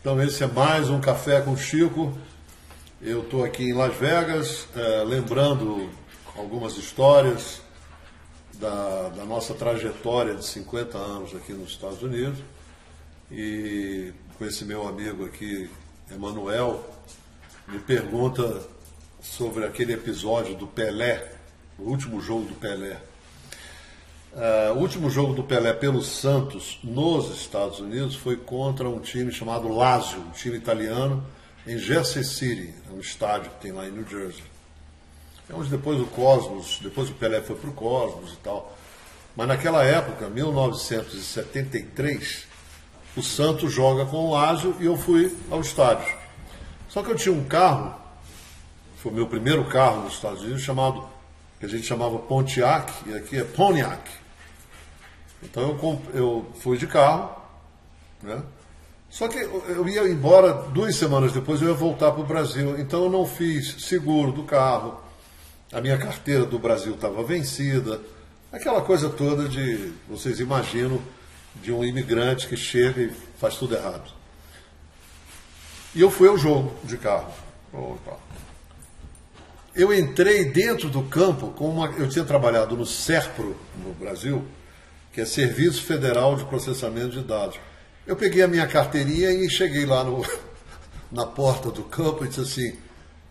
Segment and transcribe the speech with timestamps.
[0.00, 2.16] Então esse é mais um Café com Chico.
[3.02, 5.90] Eu estou aqui em Las Vegas, é, lembrando
[6.34, 7.60] algumas histórias
[8.54, 12.38] da, da, nossa trajetória de 50 anos aqui nos Estados Unidos.
[13.30, 15.68] E com esse meu amigo aqui,
[16.10, 16.82] Emanuel,
[17.68, 18.58] me pergunta
[19.20, 21.30] sobre aquele episódio do Pelé,
[21.78, 23.02] o último jogo do Pelé.
[24.32, 29.32] Uh, o último jogo do Pelé pelo Santos nos Estados Unidos foi contra um time
[29.32, 31.26] chamado Lazio, um time italiano,
[31.66, 34.44] em Jersey City, um estádio que tem lá em New Jersey.
[35.48, 38.78] É onde depois o Cosmos, depois o Pelé foi para o Cosmos e tal.
[39.34, 42.46] Mas naquela época, 1973,
[43.16, 46.14] o Santos joga com o Lazio e eu fui ao estádio.
[46.88, 47.96] Só que eu tinha um carro,
[48.98, 51.04] foi o meu primeiro carro nos Estados Unidos, chamado,
[51.60, 54.10] que a gente chamava Pontiac, e aqui é Pontiac.
[55.42, 57.30] Então eu, eu fui de carro,
[58.22, 58.42] né?
[59.10, 62.78] Só que eu ia embora duas semanas depois, eu ia voltar para o Brasil.
[62.78, 65.00] Então eu não fiz seguro do carro,
[65.72, 68.00] a minha carteira do Brasil estava vencida,
[68.52, 71.00] aquela coisa toda de, vocês imaginam,
[71.56, 74.10] de um imigrante que chega e faz tudo errado.
[75.94, 77.32] E eu fui ao jogo de carro.
[79.74, 81.86] Eu entrei dentro do campo com uma.
[81.92, 84.44] Eu tinha trabalhado no SERPRO, no Brasil,
[85.12, 87.58] que é Serviço Federal de Processamento de Dados.
[88.04, 90.26] Eu peguei a minha carteirinha e cheguei lá no,
[91.10, 92.78] na porta do campo e disse assim: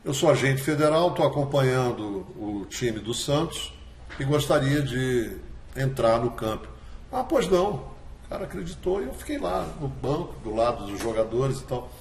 [0.06, 3.74] Eu sou agente federal, estou acompanhando o time do Santos
[4.18, 5.36] e gostaria de
[5.76, 6.70] entrar no campo.
[7.12, 8.00] Ah, pois não.
[8.26, 11.92] O cara acreditou e eu fiquei lá no banco, do lado dos jogadores e tal.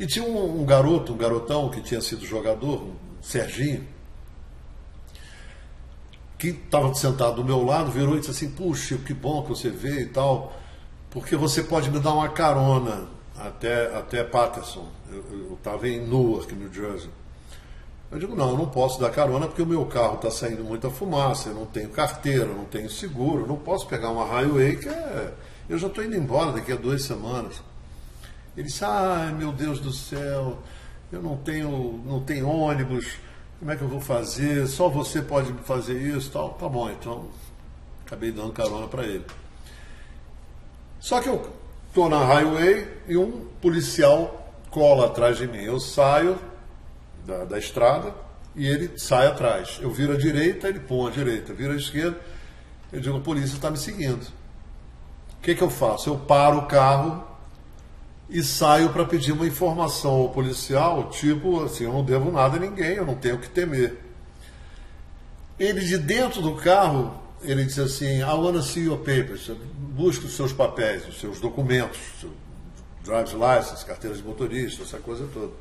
[0.00, 3.86] E tinha um, um garoto, um garotão que tinha sido jogador, um Serginho,
[6.38, 9.70] que estava sentado do meu lado, virou e disse assim: Puxa, que bom que você
[9.70, 10.52] veio e tal,
[11.10, 13.08] porque você pode me dar uma carona
[13.38, 14.86] até, até Patterson.
[15.10, 17.08] Eu estava em Newark, New Jersey.
[18.12, 20.90] Eu digo: Não, eu não posso dar carona porque o meu carro está saindo muita
[20.90, 25.32] fumaça, eu não tenho carteira, não tenho seguro, não posso pegar uma highway que é.
[25.66, 27.62] Eu já estou indo embora daqui a duas semanas.
[28.54, 30.58] Ele disse: Ai, meu Deus do céu,
[31.14, 33.18] eu não tenho, não tenho ônibus
[33.64, 34.66] como é que eu vou fazer?
[34.66, 36.50] Só você pode fazer isso tal.
[36.50, 37.30] Tá bom, então
[38.04, 39.24] acabei dando carona para ele.
[41.00, 41.50] Só que eu
[41.88, 45.62] estou na highway e um policial cola atrás de mim.
[45.62, 46.38] Eu saio
[47.24, 48.14] da, da estrada
[48.54, 49.78] e ele sai atrás.
[49.80, 51.54] Eu viro à direita, ele põe à direita.
[51.54, 52.18] Viro à esquerda,
[52.92, 54.24] eu digo, a polícia está me seguindo.
[55.38, 56.10] O que, que eu faço?
[56.10, 57.24] Eu paro o carro
[58.28, 62.60] e saio para pedir uma informação ao policial, tipo assim, eu não devo nada a
[62.60, 63.98] ninguém, eu não tenho o que temer.
[65.58, 69.50] Ele de dentro do carro, ele disse assim, I want to see your papers,
[69.90, 71.98] busca os seus papéis, os seus documentos,
[73.04, 75.52] driver's license, carteira de motorista, essa coisa toda.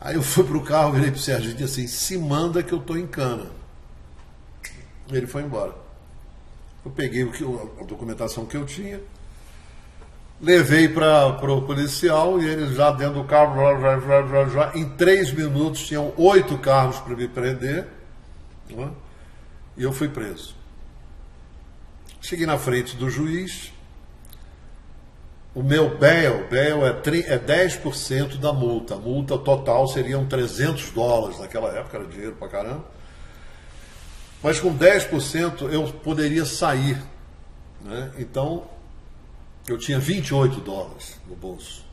[0.00, 2.62] Aí eu fui para o carro, virei para o Sérgio e disse assim, se manda
[2.62, 3.46] que eu estou em cana.
[5.10, 5.74] Ele foi embora.
[6.84, 9.00] Eu peguei o que, a documentação que eu tinha,
[10.40, 13.56] Levei para o policial e ele já dentro do carro,
[14.74, 17.86] em três minutos tinham oito carros para me prender
[18.70, 18.88] é?
[19.78, 20.54] e eu fui preso.
[22.20, 23.72] Cheguei na frente do juiz,
[25.54, 31.38] o meu bail, bail é, é 10% da multa, a multa total seriam 300 dólares,
[31.38, 32.84] naquela época era dinheiro para caramba,
[34.42, 37.02] mas com 10% eu poderia sair.
[37.80, 38.10] Né?
[38.18, 38.75] Então
[39.68, 41.84] eu tinha 28 dólares no bolso.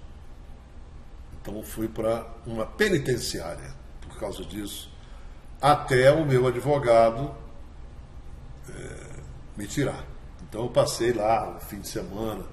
[1.42, 4.90] Então fui para uma penitenciária por causa disso,
[5.62, 7.34] até o meu advogado
[8.70, 9.20] é,
[9.58, 10.06] me tirar.
[10.48, 12.44] Então eu passei lá no fim de semana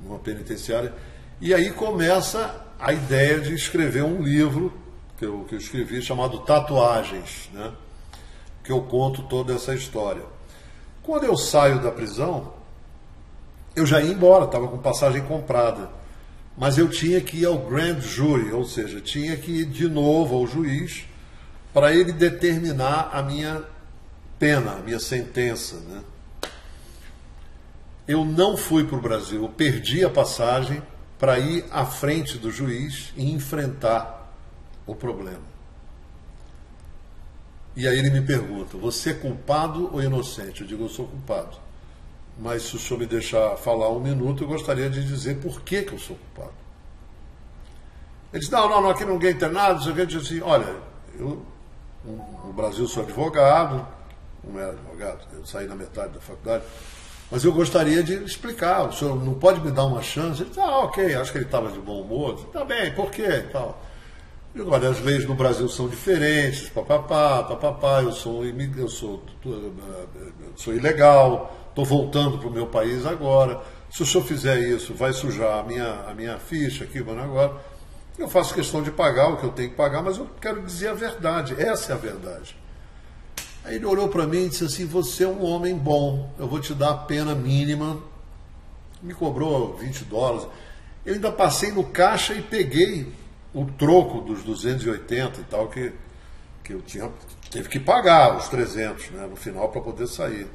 [0.00, 0.94] numa penitenciária
[1.40, 4.72] e aí começa a ideia de escrever um livro
[5.18, 7.72] que eu, que eu escrevi chamado Tatuagens, né?
[8.62, 10.24] que eu conto toda essa história.
[11.02, 12.54] Quando eu saio da prisão,
[13.74, 15.90] eu já ia embora, estava com passagem comprada.
[16.56, 20.36] Mas eu tinha que ir ao grand jury, ou seja, tinha que ir de novo
[20.36, 21.06] ao juiz
[21.72, 23.64] para ele determinar a minha
[24.38, 25.76] pena, a minha sentença.
[25.76, 26.02] Né?
[28.06, 30.82] Eu não fui para o Brasil, eu perdi a passagem
[31.18, 34.30] para ir à frente do juiz e enfrentar
[34.86, 35.52] o problema.
[37.74, 40.60] E aí ele me pergunta: você é culpado ou inocente?
[40.60, 41.71] Eu digo: eu sou culpado
[42.38, 45.82] mas se o senhor me deixar falar um minuto, eu gostaria de dizer por que,
[45.82, 46.54] que eu sou culpado.
[48.32, 50.74] Ele disse, não, não, não aqui ninguém tem nada, você vê, disse assim, olha,
[51.18, 51.44] eu
[52.04, 53.86] no Brasil sou advogado,
[54.42, 56.64] não era advogado, eu saí na metade da faculdade,
[57.30, 58.88] Mas eu gostaria de explicar.
[58.88, 60.42] O senhor não pode me dar uma chance?
[60.42, 62.34] Ele disse, ah, ok, acho que ele estava de bom humor.
[62.34, 63.46] Disse, tá bem, por quê?
[63.50, 63.82] Tal.
[64.54, 69.72] Eu olha, as leis no Brasil são diferentes, papapá, papapá, eu sou, eu sou, eu
[70.54, 73.62] sou ilegal, estou voltando para o meu país agora.
[73.90, 77.56] Se o senhor fizer isso, vai sujar a minha, a minha ficha aqui, mano, agora.
[78.18, 80.88] Eu faço questão de pagar o que eu tenho que pagar, mas eu quero dizer
[80.88, 81.54] a verdade.
[81.58, 82.54] Essa é a verdade.
[83.64, 86.60] Aí ele olhou para mim e disse assim: Você é um homem bom, eu vou
[86.60, 87.98] te dar a pena mínima.
[89.02, 90.46] Me cobrou 20 dólares.
[91.06, 93.10] Eu ainda passei no caixa e peguei
[93.54, 95.92] o troco dos 280 e tal, que,
[96.64, 97.10] que eu tinha.
[97.50, 100.46] Teve que pagar os 300 né, no final para poder sair.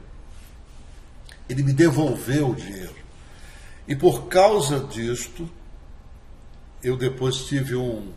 [1.47, 2.95] Ele me devolveu o dinheiro.
[3.87, 5.49] E por causa disto,
[6.83, 8.11] eu depois tive um,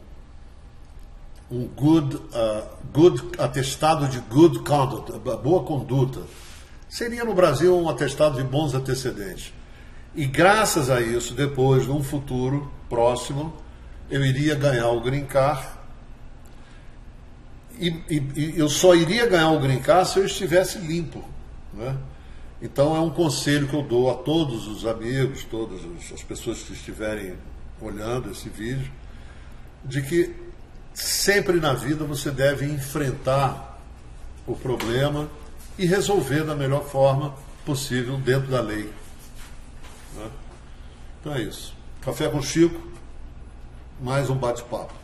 [1.51, 6.23] um good, uh, good atestado de good conduct, boa conduta.
[6.89, 9.53] Seria no Brasil um atestado de bons antecedentes.
[10.15, 13.55] E graças a isso, depois, num futuro próximo,
[14.11, 15.67] eu iria ganhar o green card.
[17.79, 21.25] E, e, e eu só iria ganhar o green card se eu estivesse limpo.
[21.73, 21.97] Né?
[22.61, 25.81] Então é um conselho que eu dou a todos os amigos, todas
[26.13, 27.35] as pessoas que estiverem
[27.81, 28.91] olhando esse vídeo,
[29.83, 30.35] de que
[30.93, 33.81] sempre na vida você deve enfrentar
[34.47, 35.31] o problema
[35.79, 37.35] e resolver da melhor forma
[37.65, 38.91] possível dentro da lei.
[40.17, 40.31] Né?
[41.21, 41.75] Então é isso.
[42.03, 42.79] Café com Chico,
[44.01, 45.00] mais um bate-papo.